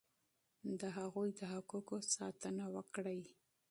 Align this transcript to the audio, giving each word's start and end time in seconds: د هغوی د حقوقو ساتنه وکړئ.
د 0.79 0.81
هغوی 0.97 1.29
د 1.39 1.41
حقوقو 1.53 1.97
ساتنه 2.15 2.65
وکړئ. 2.75 3.21